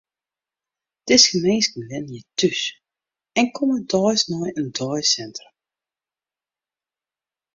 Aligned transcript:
Dizze 1.07 1.35
minsken 1.45 1.83
wenje 1.89 2.19
thús 2.37 2.61
en 3.39 3.45
komme 3.55 3.77
deis 3.91 4.21
nei 4.31 4.49
it 4.61 4.69
deisintrum. 4.77 5.55